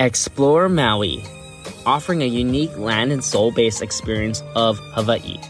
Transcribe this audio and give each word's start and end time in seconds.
Explore 0.00 0.68
Maui, 0.68 1.24
offering 1.84 2.22
a 2.22 2.26
unique 2.26 2.76
land 2.78 3.10
and 3.10 3.24
soul 3.24 3.50
based 3.50 3.82
experience 3.82 4.44
of 4.54 4.78
Hawaii, 4.92 5.40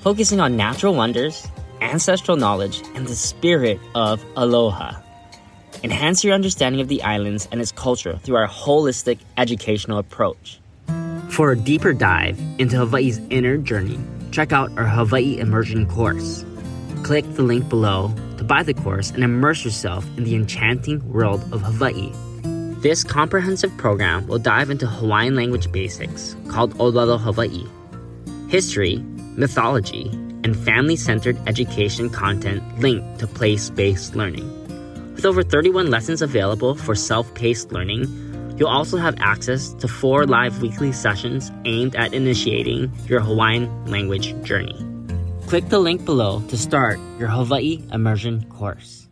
focusing 0.00 0.38
on 0.38 0.56
natural 0.56 0.94
wonders, 0.94 1.44
ancestral 1.80 2.36
knowledge, 2.36 2.84
and 2.94 3.08
the 3.08 3.16
spirit 3.16 3.80
of 3.96 4.24
aloha. 4.36 4.94
Enhance 5.82 6.22
your 6.22 6.34
understanding 6.34 6.80
of 6.80 6.86
the 6.86 7.02
islands 7.02 7.48
and 7.50 7.60
its 7.60 7.72
culture 7.72 8.16
through 8.18 8.36
our 8.36 8.46
holistic 8.46 9.18
educational 9.38 9.98
approach. 9.98 10.60
For 11.30 11.50
a 11.50 11.58
deeper 11.58 11.92
dive 11.92 12.38
into 12.58 12.76
Hawaii's 12.76 13.20
inner 13.30 13.56
journey, 13.56 13.98
check 14.30 14.52
out 14.52 14.70
our 14.78 14.86
Hawaii 14.86 15.36
Immersion 15.38 15.84
course. 15.84 16.44
Click 17.02 17.24
the 17.34 17.42
link 17.42 17.68
below 17.68 18.14
to 18.38 18.44
buy 18.44 18.62
the 18.62 18.74
course 18.74 19.10
and 19.10 19.24
immerse 19.24 19.64
yourself 19.64 20.06
in 20.16 20.22
the 20.22 20.36
enchanting 20.36 21.12
world 21.12 21.42
of 21.52 21.60
Hawaii. 21.62 22.12
This 22.86 23.02
comprehensive 23.02 23.76
program 23.78 24.28
will 24.28 24.38
dive 24.38 24.70
into 24.70 24.86
Hawaiian 24.86 25.34
language 25.34 25.72
basics 25.72 26.36
called 26.46 26.78
Olelo 26.78 27.18
Hawaii, 27.18 27.66
history, 28.48 28.98
mythology, 29.34 30.08
and 30.44 30.56
family 30.56 30.94
centered 30.94 31.36
education 31.48 32.08
content 32.08 32.62
linked 32.78 33.18
to 33.18 33.26
place 33.26 33.70
based 33.70 34.14
learning. 34.14 34.46
With 35.16 35.26
over 35.26 35.42
31 35.42 35.90
lessons 35.90 36.22
available 36.22 36.76
for 36.76 36.94
self 36.94 37.34
paced 37.34 37.72
learning, 37.72 38.06
you'll 38.56 38.68
also 38.68 38.98
have 38.98 39.16
access 39.18 39.72
to 39.80 39.88
four 39.88 40.24
live 40.24 40.62
weekly 40.62 40.92
sessions 40.92 41.50
aimed 41.64 41.96
at 41.96 42.14
initiating 42.14 42.92
your 43.08 43.18
Hawaiian 43.20 43.66
language 43.90 44.40
journey. 44.44 44.78
Click 45.48 45.68
the 45.70 45.80
link 45.80 46.04
below 46.04 46.40
to 46.50 46.56
start 46.56 47.00
your 47.18 47.30
Hawaii 47.30 47.82
Immersion 47.90 48.48
course. 48.48 49.05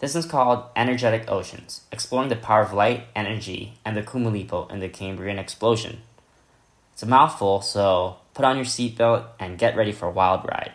This 0.00 0.16
is 0.16 0.26
called 0.26 0.64
Energetic 0.74 1.30
Oceans, 1.30 1.82
exploring 1.92 2.28
the 2.28 2.34
power 2.34 2.62
of 2.62 2.72
light, 2.72 3.04
energy, 3.14 3.74
and 3.84 3.96
the 3.96 4.02
Kumulipo 4.02 4.68
in 4.68 4.80
the 4.80 4.88
Cambrian 4.88 5.38
explosion. 5.38 6.02
It's 6.92 7.04
a 7.04 7.06
mouthful, 7.06 7.60
so 7.60 8.16
put 8.34 8.44
on 8.44 8.56
your 8.56 8.64
seatbelt 8.64 9.26
and 9.38 9.56
get 9.56 9.76
ready 9.76 9.92
for 9.92 10.06
a 10.06 10.12
wild 10.12 10.44
ride. 10.46 10.72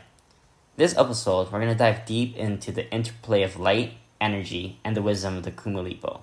This 0.78 0.98
episode, 0.98 1.52
we're 1.52 1.60
going 1.60 1.72
to 1.72 1.78
dive 1.78 2.06
deep 2.06 2.38
into 2.38 2.72
the 2.72 2.90
interplay 2.94 3.44
of 3.44 3.60
light, 3.60 3.96
energy, 4.22 4.80
and 4.86 4.96
the 4.96 5.02
wisdom 5.02 5.36
of 5.36 5.44
the 5.44 5.52
Kumulipo. 5.52 6.22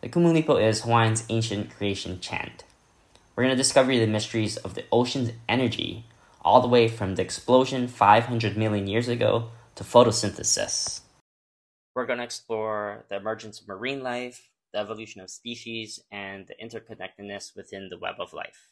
The 0.00 0.08
Kumulipo 0.08 0.62
is 0.62 0.82
Hawaiian's 0.82 1.24
ancient 1.28 1.76
creation 1.76 2.20
chant. 2.20 2.62
We're 3.34 3.42
going 3.42 3.56
to 3.56 3.62
discover 3.62 3.90
the 3.90 4.06
mysteries 4.06 4.56
of 4.56 4.74
the 4.74 4.84
ocean's 4.92 5.32
energy, 5.48 6.04
all 6.42 6.60
the 6.60 6.68
way 6.68 6.86
from 6.86 7.16
the 7.16 7.22
explosion 7.22 7.88
500 7.88 8.56
million 8.56 8.86
years 8.86 9.08
ago 9.08 9.50
to 9.74 9.82
photosynthesis. 9.82 11.00
We're 11.96 12.04
going 12.04 12.18
to 12.18 12.24
explore 12.24 13.06
the 13.08 13.16
emergence 13.16 13.58
of 13.58 13.68
marine 13.68 14.02
life, 14.02 14.50
the 14.74 14.78
evolution 14.78 15.22
of 15.22 15.30
species, 15.30 15.98
and 16.12 16.46
the 16.46 16.54
interconnectedness 16.62 17.56
within 17.56 17.88
the 17.88 17.96
web 17.96 18.16
of 18.18 18.34
life. 18.34 18.68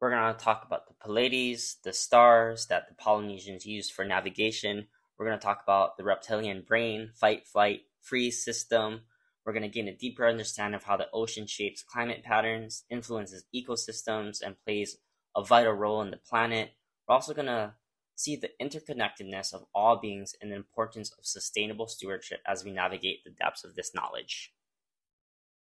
We're 0.00 0.08
going 0.08 0.34
to 0.34 0.42
talk 0.42 0.64
about 0.64 0.88
the 0.88 0.94
Pleiades, 0.94 1.76
the 1.84 1.92
stars 1.92 2.68
that 2.68 2.88
the 2.88 2.94
Polynesians 2.94 3.66
used 3.66 3.92
for 3.92 4.06
navigation. 4.06 4.86
We're 5.18 5.26
going 5.26 5.38
to 5.38 5.44
talk 5.44 5.60
about 5.62 5.98
the 5.98 6.04
reptilian 6.04 6.64
brain, 6.66 7.10
fight, 7.14 7.46
flight, 7.46 7.82
freeze 8.00 8.42
system. 8.42 9.02
We're 9.44 9.52
going 9.52 9.62
to 9.62 9.68
gain 9.68 9.88
a 9.88 9.94
deeper 9.94 10.26
understanding 10.26 10.76
of 10.76 10.84
how 10.84 10.96
the 10.96 11.10
ocean 11.12 11.46
shapes 11.46 11.82
climate 11.82 12.22
patterns, 12.24 12.84
influences 12.88 13.44
ecosystems, 13.54 14.40
and 14.40 14.56
plays 14.64 14.96
a 15.36 15.44
vital 15.44 15.74
role 15.74 16.00
in 16.00 16.10
the 16.10 16.16
planet. 16.16 16.70
We're 17.06 17.16
also 17.16 17.34
going 17.34 17.48
to 17.48 17.74
see 18.16 18.34
the 18.34 18.50
interconnectedness 18.60 19.54
of 19.54 19.66
all 19.72 19.96
beings 20.00 20.34
and 20.42 20.50
the 20.50 20.56
importance 20.56 21.12
of 21.16 21.24
sustainable 21.24 21.86
stewardship 21.86 22.40
as 22.46 22.64
we 22.64 22.72
navigate 22.72 23.22
the 23.22 23.30
depths 23.30 23.62
of 23.62 23.76
this 23.76 23.94
knowledge. 23.94 24.52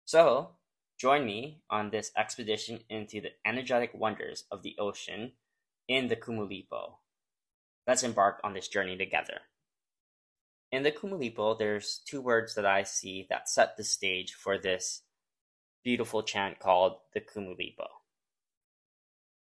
So, 0.05 0.55
Join 0.97 1.27
me 1.27 1.61
on 1.69 1.91
this 1.91 2.11
expedition 2.17 2.79
into 2.89 3.21
the 3.21 3.29
energetic 3.45 3.91
wonders 3.93 4.45
of 4.51 4.63
the 4.63 4.75
ocean 4.79 5.33
in 5.87 6.07
the 6.07 6.15
Kumulipo. 6.15 6.95
Let's 7.85 8.01
embark 8.01 8.41
on 8.43 8.53
this 8.53 8.67
journey 8.67 8.97
together. 8.97 9.41
In 10.71 10.81
the 10.81 10.91
Kumulipo, 10.91 11.57
there's 11.57 12.01
two 12.03 12.19
words 12.19 12.55
that 12.55 12.65
I 12.65 12.81
see 12.81 13.27
that 13.29 13.47
set 13.47 13.77
the 13.77 13.83
stage 13.83 14.33
for 14.33 14.57
this 14.57 15.03
beautiful 15.83 16.23
chant 16.23 16.57
called 16.59 16.97
the 17.13 17.21
Kumulipo. 17.21 17.87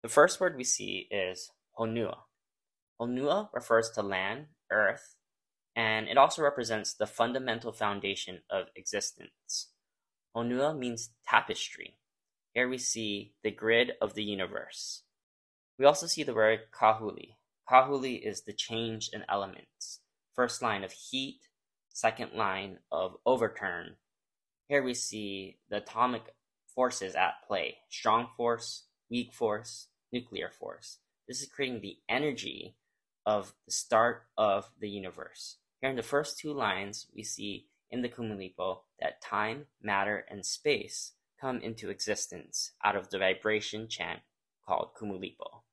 The 0.02 0.10
first 0.10 0.40
word 0.40 0.56
we 0.56 0.64
see 0.64 1.10
is 1.12 1.52
Honua. 1.78 2.20
Honua 3.00 3.50
refers 3.54 3.90
to 3.92 4.02
land, 4.02 4.48
earth, 4.72 5.16
and 5.76 6.08
it 6.08 6.18
also 6.18 6.42
represents 6.42 6.94
the 6.94 7.08
fundamental 7.08 7.72
foundation 7.72 8.42
of 8.50 8.68
existence. 8.76 9.70
Onua 10.36 10.78
means 10.78 11.12
tapestry. 11.28 11.98
Here 12.54 12.70
we 12.70 12.78
see 12.78 13.34
the 13.44 13.52
grid 13.52 13.94
of 14.02 14.14
the 14.14 14.24
universe. 14.24 15.04
We 15.80 15.86
also 15.86 16.06
see 16.08 16.24
the 16.24 16.36
word 16.36 16.60
kahuli. 16.72 17.36
Kahuli 17.70 18.22
is 18.22 18.42
the 18.42 18.54
change 18.54 19.10
in 19.12 19.24
elements. 19.28 20.02
First 20.36 20.62
line 20.62 20.84
of 20.84 20.92
heat, 20.92 21.40
second 21.90 22.34
line 22.34 22.80
of 22.92 23.18
overturn. 23.26 23.96
Here 24.68 24.84
we 24.84 24.94
see 24.94 25.58
the 25.70 25.78
atomic 25.78 26.24
forces 26.74 27.16
at 27.16 27.36
play 27.48 27.78
strong 27.90 28.28
force, 28.36 28.86
weak 29.10 29.34
force, 29.34 29.88
nuclear 30.12 30.50
force. 30.50 31.00
This 31.28 31.42
is 31.42 31.48
creating 31.48 31.82
the 31.82 31.98
energy 32.10 32.76
of 33.26 33.54
the 33.66 33.72
start 33.72 34.24
of 34.38 34.70
the 34.80 34.90
universe. 34.90 35.58
Here 35.82 35.90
in 35.90 35.96
the 35.96 36.04
first 36.04 36.40
two 36.40 36.54
lines, 36.54 37.08
we 37.16 37.24
see 37.24 37.68
in 37.92 38.02
the 38.02 38.10
Kumulipo 38.10 38.80
that 39.00 39.22
time, 39.22 39.68
matter, 39.82 40.26
and 40.30 40.46
space 40.46 41.14
come 41.40 41.60
into 41.60 41.90
existence 41.90 42.72
out 42.84 42.96
of 42.96 43.10
the 43.10 43.20
vibration 43.20 43.88
chant 43.88 44.22
called 44.66 44.90
Kumulipo. 45.00 45.64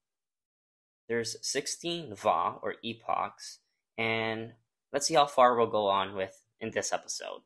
There's 1.08 1.36
16 1.42 2.14
Va 2.14 2.56
or 2.62 2.74
epochs, 2.84 3.58
and 3.96 4.52
let's 4.92 5.06
see 5.06 5.14
how 5.14 5.26
far 5.26 5.56
we'll 5.56 5.66
go 5.66 5.88
on 5.88 6.14
with 6.14 6.42
in 6.60 6.70
this 6.70 6.92
episode. 6.92 7.42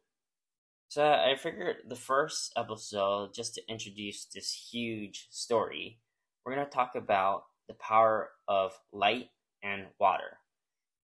So 0.89 1.05
I 1.05 1.35
figured 1.37 1.77
the 1.89 1.97
first 1.97 2.53
episode, 2.57 3.35
just 3.35 3.55
to 3.55 3.63
introduce 3.69 4.27
this 4.27 4.69
huge 4.71 5.27
story, 5.31 5.99
we're 6.45 6.55
going 6.55 6.67
to 6.67 6.71
talk 6.71 6.95
about 6.95 7.45
the 7.69 7.75
power 7.75 8.31
of 8.47 8.79
light 8.93 9.31
and 9.65 9.87
water. 9.99 10.39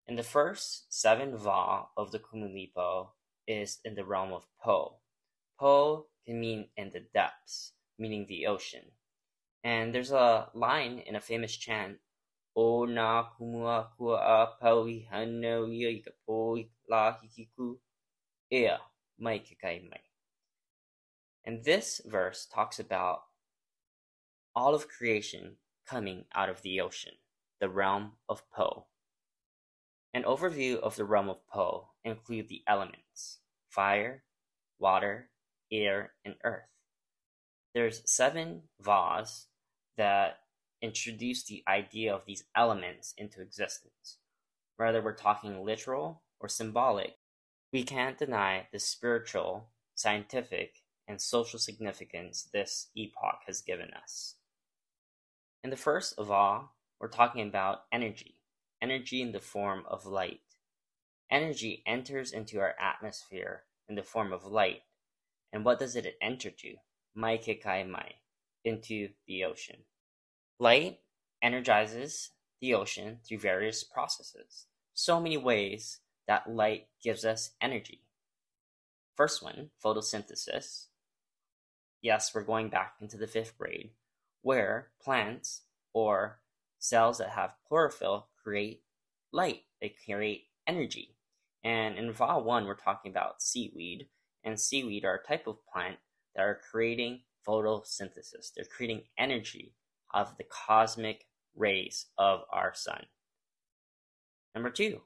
In 0.08 0.16
the 0.16 0.24
first 0.24 0.86
seven 0.90 1.38
Va 1.38 1.88
of 1.98 2.12
the 2.12 2.20
Kumulipo, 2.20 3.10
is 3.48 3.80
in 3.86 3.96
the 3.96 4.06
realm 4.06 4.34
of 4.34 4.48
Po. 4.64 4.98
Po 5.60 6.08
can 6.26 6.40
mean 6.40 6.70
in 6.76 6.92
the 6.92 7.04
depths, 7.14 7.74
meaning 8.00 8.26
the 8.28 8.48
ocean. 8.48 8.92
And 9.64 9.94
there's 9.94 10.12
a 10.12 10.50
line 10.54 11.00
in 11.06 11.16
a 11.16 11.22
famous 11.22 11.56
chant, 11.56 11.98
O 12.56 12.86
na 12.86 13.26
kumua 13.38 13.90
kua 13.98 14.56
paui 14.62 15.10
hano 15.12 15.68
ia 15.68 15.90
i 15.90 16.02
ka 16.06 16.12
poi 16.26 16.70
la 16.88 17.14
hikiku 17.14 17.78
ea 18.52 18.78
mai 19.20 19.40
ke 19.40 19.58
kai 19.62 19.82
mai. 19.90 20.02
And 21.44 21.64
this 21.64 22.02
verse 22.06 22.46
talks 22.46 22.80
about 22.80 23.24
all 24.56 24.74
of 24.74 24.88
creation 24.88 25.58
coming 25.86 26.26
out 26.34 26.50
of 26.50 26.62
the 26.62 26.80
ocean, 26.80 27.14
the 27.60 27.70
realm 27.70 28.14
of 28.28 28.50
Po. 28.52 28.86
An 30.14 30.24
overview 30.24 30.80
of 30.80 30.96
the 30.96 31.06
realm 31.06 31.30
of 31.30 31.46
Po 31.48 31.90
include 32.04 32.48
the 32.48 32.64
elements: 32.68 33.40
fire, 33.70 34.24
water, 34.80 35.30
air, 35.72 36.14
and 36.24 36.36
earth. 36.44 36.70
There's 37.74 38.02
seven 38.06 38.64
Vas 38.80 39.48
that 39.98 40.40
introduce 40.82 41.44
the 41.44 41.64
idea 41.68 42.14
of 42.14 42.26
these 42.26 42.44
elements 42.56 43.14
into 43.18 43.42
existence. 43.42 44.18
Whether 44.78 45.02
we're 45.02 45.14
talking 45.14 45.66
literal 45.66 46.24
or 46.40 46.48
symbolic, 46.48 47.16
we 47.74 47.84
can't 47.84 48.18
deny 48.18 48.68
the 48.72 48.80
spiritual, 48.80 49.70
scientific, 49.96 50.84
and 51.08 51.20
social 51.20 51.60
significance 51.60 52.48
this 52.54 52.88
epoch 52.96 53.42
has 53.48 53.62
given 53.62 53.90
us. 53.92 54.36
In 55.64 55.70
the 55.70 55.76
first 55.76 56.14
all, 56.32 56.75
we're 57.00 57.08
talking 57.10 57.48
about 57.48 57.84
energy 57.92 58.36
energy 58.82 59.22
in 59.22 59.32
the 59.32 59.40
form 59.40 59.84
of 59.90 60.06
light. 60.06 60.42
Energy 61.32 61.82
enters 61.88 62.32
into 62.32 62.60
our 62.60 62.76
atmosphere 62.80 63.64
in 63.90 63.96
the 63.96 64.04
form 64.04 64.32
of 64.32 64.46
light. 64.46 64.82
And 65.52 65.66
what 65.66 65.80
does 65.80 65.96
it 65.96 66.16
enter 66.22 66.52
to? 66.52 66.76
Mai 67.16 67.38
ke 67.38 67.62
kai 67.62 67.84
mai, 67.84 68.12
into 68.64 69.10
the 69.26 69.44
ocean. 69.44 69.78
Light 70.60 71.00
energizes 71.42 72.32
the 72.62 72.74
ocean 72.74 73.20
through 73.28 73.40
various 73.40 73.84
processes. 73.84 74.68
So 74.94 75.20
many 75.20 75.38
ways 75.38 76.00
that 76.28 76.50
light 76.50 76.88
gives 77.04 77.26
us 77.26 77.52
energy. 77.62 78.02
First 79.16 79.42
one, 79.42 79.70
photosynthesis. 79.84 80.88
Yes, 82.02 82.36
we're 82.36 82.44
going 82.44 82.70
back 82.70 82.96
into 83.02 83.18
the 83.18 83.28
fifth 83.28 83.58
grade, 83.58 83.92
where 84.42 84.90
plants 85.02 85.62
or 85.94 86.40
cells 86.88 87.18
that 87.18 87.30
have 87.30 87.56
chlorophyll 87.68 88.28
create 88.44 88.84
light, 89.32 89.62
they 89.82 89.96
create 90.06 90.44
energy. 90.68 91.16
And 91.64 91.98
in 91.98 92.12
Va 92.12 92.40
1, 92.40 92.66
we're 92.66 92.76
talking 92.76 93.12
about 93.12 93.42
seaweed, 93.42 94.08
and 94.44 94.60
seaweed 94.60 95.04
are 95.04 95.16
a 95.16 95.28
type 95.28 95.48
of 95.48 95.58
plant 95.72 95.98
that 96.36 96.44
are 96.44 96.60
creating 96.72 97.22
photosynthesis. 97.48 98.52
They're 98.56 98.66
creating 98.66 99.04
energy 99.18 99.74
of 100.14 100.38
the 100.38 100.44
cosmic 100.44 101.26
rays 101.56 102.06
of 102.18 102.42
our 102.52 102.74
sun. 102.74 103.06
Number 104.54 104.70
two, 104.70 105.02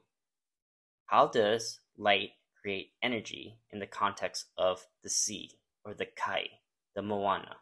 how 1.06 1.26
does 1.26 1.80
light 1.96 2.30
create 2.60 2.92
energy 3.02 3.58
in 3.70 3.78
the 3.78 3.86
context 3.86 4.46
of 4.56 4.86
the 5.02 5.10
sea 5.10 5.50
or 5.84 5.94
the 5.94 6.06
kai, 6.06 6.46
the 6.94 7.02
moana? 7.02 7.56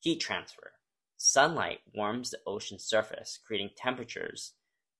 Heat 0.00 0.20
transfer. 0.20 0.72
Sunlight 1.20 1.80
warms 1.94 2.30
the 2.30 2.38
ocean 2.46 2.78
surface, 2.78 3.40
creating 3.44 3.70
temperatures 3.76 4.52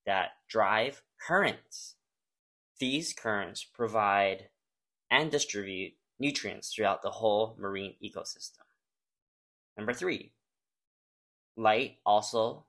that 0.04 0.30
drive 0.48 1.02
currents. 1.24 1.94
These 2.80 3.12
currents 3.12 3.64
provide 3.64 4.48
and 5.10 5.30
distribute 5.30 5.92
nutrients 6.18 6.74
throughout 6.74 7.02
the 7.02 7.10
whole 7.10 7.56
marine 7.58 7.94
ecosystem. 8.04 8.66
Number 9.76 9.94
three, 9.94 10.32
light 11.56 11.98
also 12.04 12.64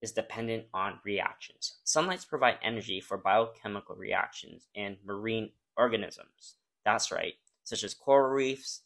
is 0.00 0.12
dependent 0.12 0.66
on 0.72 1.00
reactions. 1.04 1.78
Sunlights 1.82 2.24
provide 2.24 2.58
energy 2.62 3.00
for 3.00 3.18
biochemical 3.18 3.96
reactions 3.96 4.68
in 4.74 4.98
marine 5.04 5.50
organisms. 5.76 6.54
That's 6.84 7.10
right, 7.10 7.34
such 7.64 7.82
as 7.82 7.92
coral 7.92 8.30
reefs. 8.30 8.82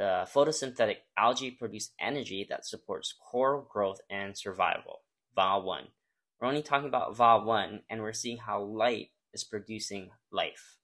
The 0.00 0.26
photosynthetic 0.34 0.96
algae 1.18 1.50
produce 1.50 1.90
energy 2.00 2.46
that 2.48 2.64
supports 2.64 3.12
coral 3.30 3.68
growth 3.70 4.00
and 4.08 4.34
survival. 4.34 5.02
Va1. 5.36 5.88
We're 6.40 6.48
only 6.48 6.62
talking 6.62 6.88
about 6.88 7.14
Va1, 7.14 7.82
and 7.90 8.00
we're 8.00 8.14
seeing 8.14 8.38
how 8.38 8.62
light 8.62 9.10
is 9.34 9.44
producing 9.44 10.08
life. 10.32 10.78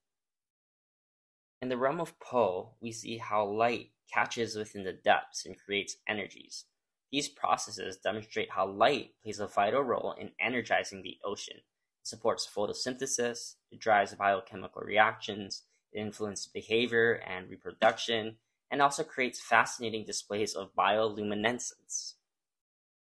In 1.62 1.70
the 1.70 1.78
realm 1.78 1.98
of 1.98 2.20
Po, 2.20 2.74
we 2.82 2.92
see 2.92 3.16
how 3.16 3.46
light 3.46 3.92
catches 4.12 4.54
within 4.54 4.84
the 4.84 4.92
depths 4.92 5.46
and 5.46 5.56
creates 5.58 5.96
energies. 6.06 6.66
These 7.10 7.30
processes 7.30 7.96
demonstrate 7.96 8.50
how 8.50 8.66
light 8.66 9.12
plays 9.22 9.40
a 9.40 9.46
vital 9.46 9.80
role 9.80 10.14
in 10.20 10.32
energizing 10.38 11.00
the 11.00 11.16
ocean. 11.24 11.56
It 11.56 11.62
supports 12.06 12.46
photosynthesis, 12.54 13.54
it 13.70 13.80
drives 13.80 14.14
biochemical 14.14 14.82
reactions, 14.82 15.62
it 15.90 16.00
influences 16.00 16.48
behavior 16.48 17.22
and 17.26 17.48
reproduction, 17.48 18.36
and 18.70 18.82
also 18.82 19.04
creates 19.04 19.40
fascinating 19.40 20.04
displays 20.04 20.54
of 20.54 20.74
bioluminescence. 20.74 22.14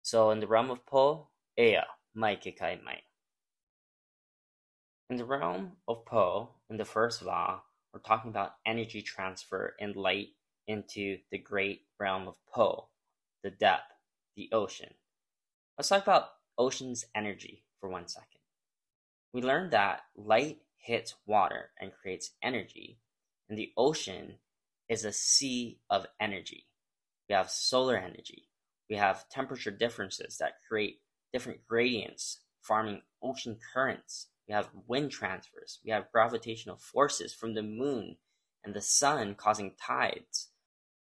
So 0.02 0.30
in 0.30 0.40
the 0.40 0.46
realm 0.46 0.70
of 0.70 0.86
Po, 0.86 1.28
Ea, 1.58 1.82
mai 2.14 2.36
kekai 2.36 2.82
mai. 2.82 3.02
In 5.10 5.16
the 5.16 5.24
realm 5.24 5.72
of 5.86 6.04
Po, 6.04 6.50
in 6.68 6.76
the 6.76 6.84
first 6.84 7.22
Va, 7.22 7.60
we're 7.92 8.00
talking 8.00 8.30
about 8.30 8.56
energy 8.66 9.00
transfer 9.02 9.74
and 9.80 9.96
light 9.96 10.28
into 10.66 11.18
the 11.30 11.38
great 11.38 11.86
realm 11.98 12.28
of 12.28 12.36
Po, 12.52 12.88
the 13.42 13.50
depth, 13.50 13.92
the 14.36 14.50
ocean. 14.52 14.94
Let's 15.76 15.88
talk 15.88 16.02
about 16.02 16.30
ocean's 16.58 17.06
energy 17.14 17.64
for 17.80 17.88
one 17.88 18.06
second. 18.06 18.40
We 19.32 19.42
learned 19.42 19.70
that 19.72 20.02
light 20.16 20.58
hits 20.76 21.14
water 21.26 21.70
and 21.80 21.92
creates 21.92 22.32
energy, 22.42 22.98
and 23.48 23.58
the 23.58 23.72
ocean 23.76 24.34
is 24.88 25.04
a 25.04 25.12
sea 25.12 25.78
of 25.90 26.06
energy. 26.20 26.66
We 27.28 27.34
have 27.34 27.50
solar 27.50 27.96
energy. 27.96 28.48
We 28.88 28.96
have 28.96 29.28
temperature 29.28 29.70
differences 29.70 30.38
that 30.38 30.54
create 30.66 31.00
different 31.32 31.66
gradients, 31.68 32.40
forming 32.62 33.02
ocean 33.22 33.58
currents. 33.74 34.28
We 34.48 34.54
have 34.54 34.70
wind 34.86 35.10
transfers. 35.10 35.78
We 35.84 35.90
have 35.90 36.10
gravitational 36.10 36.78
forces 36.78 37.34
from 37.34 37.54
the 37.54 37.62
moon 37.62 38.16
and 38.64 38.74
the 38.74 38.80
sun 38.80 39.34
causing 39.34 39.72
tides. 39.80 40.48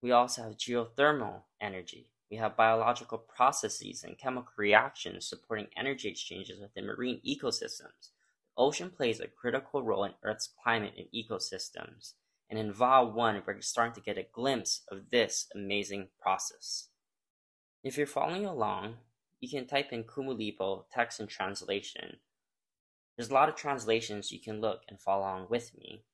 We 0.03 0.13
also 0.13 0.43
have 0.43 0.57
geothermal 0.57 1.43
energy. 1.61 2.11
We 2.31 2.37
have 2.37 2.57
biological 2.57 3.19
processes 3.19 4.05
and 4.05 4.19
chemical 4.19 4.53
reactions 4.57 5.27
supporting 5.27 5.67
energy 5.77 6.09
exchanges 6.09 6.61
within 6.61 6.87
marine 6.87 7.21
ecosystems. 7.27 8.11
The 8.57 8.63
ocean 8.63 8.91
plays 8.91 9.21
a 9.21 9.27
critical 9.27 9.83
role 9.83 10.05
in 10.05 10.15
Earth's 10.23 10.51
climate 10.63 10.95
and 10.97 11.07
ecosystems, 11.15 12.15
and 12.51 12.59
in 12.59 12.73
Va 12.73 13.05
1 13.05 13.43
we're 13.47 13.61
starting 13.61 13.95
to 13.95 14.01
get 14.01 14.19
a 14.19 14.27
glimpse 14.33 14.83
of 14.91 15.11
this 15.11 15.47
amazing 15.55 16.09
process. 16.21 16.89
If 17.83 17.97
you're 17.97 18.07
following 18.07 18.47
along, 18.47 18.97
you 19.41 19.49
can 19.49 19.67
type 19.67 19.93
in 19.93 20.05
Kumulipo 20.05 20.85
text 20.93 21.21
and 21.21 21.29
translation 21.29 22.19
there's 23.17 23.31
a 23.31 23.35
lot 23.35 23.49
of 23.49 23.55
translations 23.55 24.33
you 24.33 24.41
can 24.41 24.61
look 24.61 24.83
and 24.89 25.01
follow 25.01 25.23
along 25.23 25.47
with 25.49 25.77
me. 25.77 26.05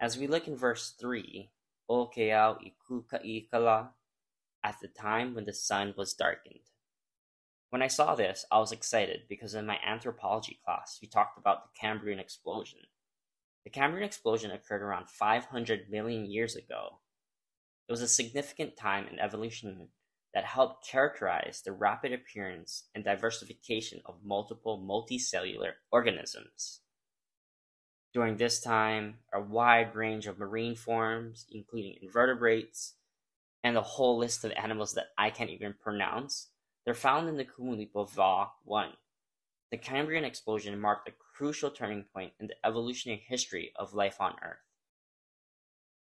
As 0.00 0.16
we 0.16 0.28
look 0.28 0.46
in 0.46 0.56
verse 0.56 0.94
3, 1.00 1.50
O 1.88 2.06
Keao 2.06 2.58
Ikuka'ikala, 2.90 3.88
at 4.64 4.76
the 4.80 4.88
time 4.88 5.34
when 5.34 5.44
the 5.44 5.52
sun 5.52 5.94
was 5.96 6.14
darkened. 6.14 6.60
When 7.70 7.82
I 7.82 7.88
saw 7.88 8.14
this, 8.14 8.44
I 8.50 8.58
was 8.58 8.72
excited 8.72 9.22
because 9.28 9.54
in 9.54 9.66
my 9.66 9.78
anthropology 9.84 10.58
class, 10.64 10.98
we 11.02 11.08
talked 11.08 11.38
about 11.38 11.64
the 11.64 11.78
Cambrian 11.78 12.18
explosion. 12.18 12.80
The 13.68 13.80
Cambrian 13.80 14.06
explosion 14.06 14.50
occurred 14.50 14.80
around 14.80 15.10
500 15.10 15.90
million 15.90 16.24
years 16.24 16.56
ago. 16.56 17.00
It 17.86 17.92
was 17.92 18.00
a 18.00 18.08
significant 18.08 18.78
time 18.78 19.06
in 19.06 19.18
evolution 19.18 19.88
that 20.32 20.46
helped 20.46 20.88
characterize 20.88 21.60
the 21.62 21.72
rapid 21.72 22.14
appearance 22.14 22.84
and 22.94 23.04
diversification 23.04 24.00
of 24.06 24.24
multiple 24.24 24.82
multicellular 24.82 25.72
organisms. 25.92 26.80
During 28.14 28.38
this 28.38 28.58
time, 28.58 29.18
a 29.34 29.38
wide 29.42 29.94
range 29.94 30.26
of 30.26 30.38
marine 30.38 30.74
forms, 30.74 31.44
including 31.52 31.98
invertebrates, 32.00 32.94
and 33.62 33.76
a 33.76 33.82
whole 33.82 34.16
list 34.16 34.46
of 34.46 34.52
animals 34.52 34.94
that 34.94 35.08
I 35.18 35.28
can't 35.28 35.50
even 35.50 35.74
pronounce, 35.78 36.48
they're 36.86 36.94
found 36.94 37.28
in 37.28 37.36
the 37.36 37.44
Kumulipo 37.44 38.10
Va 38.12 38.46
1. 38.64 38.92
The 39.70 39.76
Cambrian 39.76 40.24
explosion 40.24 40.80
marked 40.80 41.10
a 41.10 41.12
crucial 41.38 41.70
turning 41.70 42.02
point 42.02 42.32
in 42.40 42.48
the 42.48 42.66
evolutionary 42.66 43.22
history 43.28 43.70
of 43.76 43.94
life 43.94 44.20
on 44.20 44.34
Earth. 44.42 44.58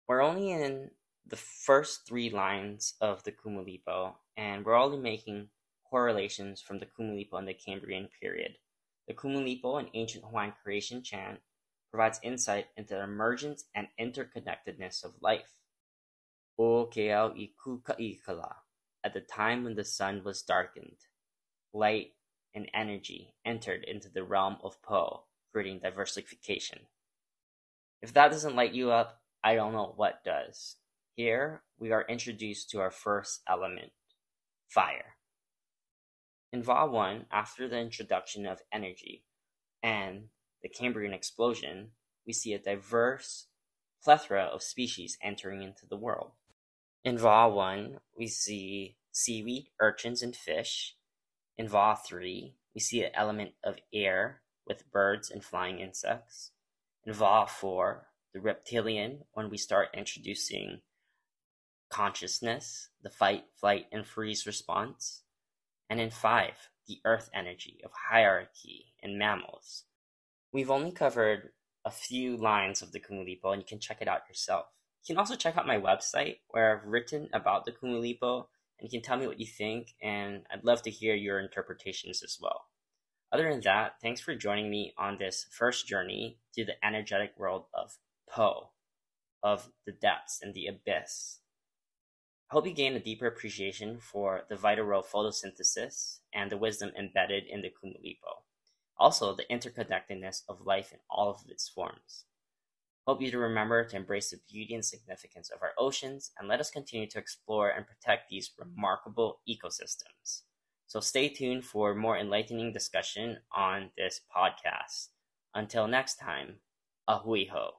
We're 0.06 0.22
only 0.22 0.52
in 0.52 0.92
the 1.26 1.34
first 1.34 2.06
three 2.06 2.30
lines 2.30 2.94
of 3.00 3.24
the 3.24 3.32
Kumulipo, 3.32 4.12
and 4.36 4.64
we're 4.64 4.78
only 4.78 4.98
making 4.98 5.48
correlations 5.90 6.60
from 6.60 6.78
the 6.78 6.86
Kumulipo 6.86 7.36
and 7.36 7.48
the 7.48 7.54
Cambrian 7.54 8.08
period. 8.20 8.58
The 9.08 9.14
Kumulipo, 9.14 9.80
an 9.80 9.88
ancient 9.92 10.24
Hawaiian 10.24 10.52
creation 10.62 11.02
chant, 11.02 11.40
provides 11.90 12.20
insight 12.22 12.66
into 12.76 12.94
the 12.94 13.02
emergence 13.02 13.64
and 13.74 13.88
interconnectedness 14.00 15.04
of 15.04 15.20
life. 15.20 15.56
O 16.56 16.86
keao 16.86 17.36
iku 17.36 17.80
ka'ikala, 17.82 18.54
at 19.02 19.14
the 19.14 19.20
time 19.20 19.64
when 19.64 19.74
the 19.74 19.84
sun 19.84 20.22
was 20.22 20.42
darkened, 20.42 20.98
light 21.72 22.12
and 22.54 22.70
energy 22.72 23.34
entered 23.44 23.82
into 23.82 24.08
the 24.08 24.22
realm 24.22 24.58
of 24.62 24.80
Po, 24.80 25.24
creating 25.54 25.78
diversification. 25.78 26.80
If 28.02 28.12
that 28.14 28.32
doesn't 28.32 28.56
light 28.56 28.74
you 28.74 28.90
up, 28.90 29.20
I 29.44 29.54
don't 29.54 29.72
know 29.72 29.92
what 29.94 30.24
does. 30.24 30.76
Here 31.14 31.62
we 31.78 31.92
are 31.92 32.04
introduced 32.08 32.70
to 32.70 32.80
our 32.80 32.90
first 32.90 33.42
element, 33.48 33.92
fire. 34.68 35.14
In 36.52 36.60
Va 36.60 36.86
1, 36.86 37.26
after 37.30 37.68
the 37.68 37.78
introduction 37.78 38.46
of 38.46 38.62
energy 38.72 39.22
and 39.80 40.24
the 40.60 40.68
Cambrian 40.68 41.14
explosion, 41.14 41.90
we 42.26 42.32
see 42.32 42.52
a 42.52 42.58
diverse 42.58 43.46
plethora 44.02 44.42
of 44.42 44.60
species 44.60 45.16
entering 45.22 45.62
into 45.62 45.86
the 45.88 45.96
world. 45.96 46.32
In 47.04 47.16
Va 47.16 47.48
1, 47.48 48.00
we 48.18 48.26
see 48.26 48.96
seaweed, 49.12 49.68
urchins, 49.80 50.20
and 50.20 50.34
fish. 50.34 50.96
In 51.56 51.68
Va 51.68 51.96
3, 52.04 52.56
we 52.74 52.80
see 52.80 53.04
an 53.04 53.12
element 53.14 53.52
of 53.62 53.76
air 53.92 54.40
with 54.66 54.90
birds 54.90 55.30
and 55.30 55.44
flying 55.44 55.80
insects. 55.80 56.52
In 57.04 57.12
Va 57.12 57.46
4, 57.46 58.06
the 58.32 58.40
reptilian, 58.40 59.24
when 59.32 59.50
we 59.50 59.56
start 59.56 59.88
introducing 59.94 60.80
consciousness, 61.90 62.88
the 63.02 63.10
fight, 63.10 63.44
flight, 63.60 63.86
and 63.92 64.06
freeze 64.06 64.46
response, 64.46 65.22
and 65.88 66.00
in 66.00 66.10
five, 66.10 66.70
the 66.88 67.00
earth 67.04 67.30
energy 67.32 67.80
of 67.84 67.92
hierarchy 68.10 68.94
in 69.00 69.18
mammals. 69.18 69.84
We've 70.52 70.70
only 70.70 70.90
covered 70.92 71.50
a 71.84 71.90
few 71.90 72.36
lines 72.36 72.82
of 72.82 72.92
the 72.92 73.00
Kumulipo, 73.00 73.52
and 73.52 73.62
you 73.62 73.66
can 73.66 73.78
check 73.78 73.98
it 74.00 74.08
out 74.08 74.28
yourself. 74.28 74.66
You 75.04 75.14
can 75.14 75.20
also 75.20 75.36
check 75.36 75.56
out 75.56 75.66
my 75.66 75.78
website 75.78 76.38
where 76.48 76.76
I've 76.76 76.86
written 76.86 77.28
about 77.32 77.64
the 77.64 77.72
Kumulipo, 77.72 78.46
and 78.78 78.90
you 78.90 78.98
can 78.98 79.02
tell 79.04 79.18
me 79.18 79.26
what 79.26 79.40
you 79.40 79.46
think, 79.46 79.94
and 80.02 80.44
I'd 80.50 80.64
love 80.64 80.82
to 80.82 80.90
hear 80.90 81.14
your 81.14 81.38
interpretations 81.38 82.22
as 82.22 82.38
well. 82.40 82.66
Other 83.34 83.50
than 83.50 83.62
that, 83.62 83.96
thanks 84.00 84.20
for 84.20 84.36
joining 84.36 84.70
me 84.70 84.94
on 84.96 85.18
this 85.18 85.46
first 85.50 85.88
journey 85.88 86.38
to 86.54 86.64
the 86.64 86.76
energetic 86.86 87.32
world 87.36 87.64
of 87.74 87.98
Po, 88.30 88.70
of 89.42 89.70
the 89.84 89.90
depths 89.90 90.38
and 90.40 90.54
the 90.54 90.68
abyss. 90.68 91.40
I 92.48 92.54
hope 92.54 92.64
you 92.64 92.72
gain 92.72 92.94
a 92.94 93.00
deeper 93.00 93.26
appreciation 93.26 93.98
for 93.98 94.44
the 94.48 94.54
vital 94.54 94.84
role 94.84 95.00
of 95.00 95.08
photosynthesis 95.08 96.20
and 96.32 96.48
the 96.48 96.56
wisdom 96.56 96.92
embedded 96.96 97.42
in 97.48 97.60
the 97.60 97.70
Kumulipo. 97.70 98.44
Also, 98.98 99.34
the 99.34 99.46
interconnectedness 99.50 100.42
of 100.48 100.64
life 100.64 100.92
in 100.92 101.00
all 101.10 101.28
of 101.28 101.42
its 101.48 101.68
forms. 101.68 102.26
Hope 103.04 103.20
you 103.20 103.32
to 103.32 103.38
remember 103.38 103.84
to 103.84 103.96
embrace 103.96 104.30
the 104.30 104.38
beauty 104.48 104.76
and 104.76 104.84
significance 104.84 105.50
of 105.50 105.60
our 105.60 105.72
oceans 105.76 106.30
and 106.38 106.46
let 106.46 106.60
us 106.60 106.70
continue 106.70 107.08
to 107.08 107.18
explore 107.18 107.68
and 107.68 107.84
protect 107.84 108.30
these 108.30 108.52
remarkable 108.56 109.40
ecosystems. 109.48 110.42
So 110.94 111.00
stay 111.00 111.28
tuned 111.28 111.64
for 111.64 111.92
more 111.92 112.16
enlightening 112.16 112.72
discussion 112.72 113.38
on 113.50 113.90
this 113.98 114.20
podcast. 114.30 115.08
Until 115.52 115.88
next 115.88 116.20
time, 116.20 116.60
ahui 117.10 117.50
ho. 117.50 117.72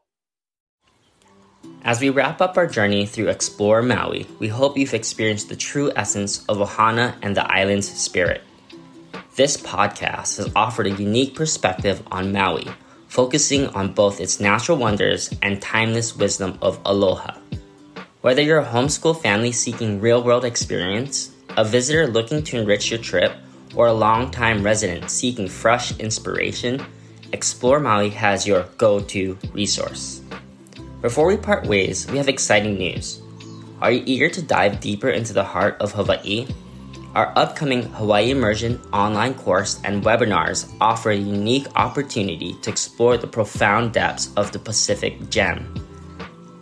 As 1.85 2.01
we 2.01 2.09
wrap 2.09 2.41
up 2.41 2.57
our 2.57 2.67
journey 2.67 3.05
through 3.05 3.29
Explore 3.29 3.81
Maui, 3.83 4.27
we 4.39 4.49
hope 4.49 4.77
you've 4.77 4.93
experienced 4.93 5.47
the 5.47 5.55
true 5.55 5.93
essence 5.95 6.43
of 6.47 6.57
Ohana 6.57 7.15
and 7.21 7.37
the 7.37 7.49
island's 7.49 7.89
spirit. 7.89 8.43
This 9.37 9.55
podcast 9.55 10.35
has 10.35 10.51
offered 10.53 10.87
a 10.87 11.01
unique 11.01 11.35
perspective 11.35 12.03
on 12.11 12.33
Maui 12.33 12.67
focusing 13.07 13.67
on 13.67 13.93
both 13.93 14.19
its 14.19 14.41
natural 14.41 14.77
wonders 14.77 15.33
and 15.41 15.61
timeless 15.61 16.17
wisdom 16.17 16.59
of 16.61 16.81
aloha. 16.83 17.37
Whether 18.19 18.41
you're 18.41 18.59
a 18.59 18.65
homeschool 18.65 19.21
family 19.21 19.53
seeking 19.53 20.01
real 20.01 20.21
world 20.21 20.43
experience, 20.43 21.31
a 21.57 21.63
visitor 21.63 22.07
looking 22.07 22.43
to 22.43 22.57
enrich 22.57 22.91
your 22.91 22.99
trip, 22.99 23.33
or 23.75 23.87
a 23.87 23.93
long-time 23.93 24.63
resident 24.63 25.09
seeking 25.09 25.47
fresh 25.47 25.97
inspiration, 25.99 26.83
Explore 27.31 27.79
Maui 27.79 28.09
has 28.09 28.47
your 28.47 28.63
go 28.77 28.99
to 29.01 29.37
resource. 29.53 30.21
Before 31.01 31.27
we 31.27 31.37
part 31.37 31.65
ways, 31.65 32.09
we 32.09 32.17
have 32.17 32.29
exciting 32.29 32.77
news. 32.77 33.21
Are 33.81 33.91
you 33.91 34.03
eager 34.05 34.29
to 34.29 34.41
dive 34.41 34.79
deeper 34.79 35.09
into 35.09 35.33
the 35.33 35.43
heart 35.43 35.77
of 35.81 35.91
Hawaii? 35.91 36.47
Our 37.13 37.31
upcoming 37.37 37.83
Hawaii 37.83 38.31
Immersion 38.31 38.81
online 38.91 39.35
course 39.35 39.79
and 39.83 40.03
webinars 40.03 40.73
offer 40.81 41.11
a 41.11 41.15
unique 41.15 41.67
opportunity 41.75 42.53
to 42.61 42.69
explore 42.69 43.17
the 43.17 43.27
profound 43.27 43.93
depths 43.93 44.33
of 44.35 44.51
the 44.51 44.59
Pacific 44.59 45.29
Gem. 45.29 45.73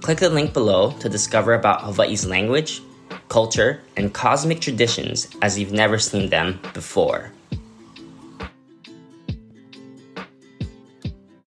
Click 0.01 0.19
the 0.19 0.29
link 0.29 0.53
below 0.53 0.91
to 1.00 1.09
discover 1.09 1.53
about 1.53 1.81
Hawaii's 1.81 2.25
language, 2.25 2.81
culture, 3.30 3.82
and 3.96 4.13
cosmic 4.13 4.60
traditions 4.60 5.27
as 5.42 5.58
you've 5.58 5.72
never 5.72 5.98
seen 5.98 6.30
them 6.30 6.60
before. 6.74 7.32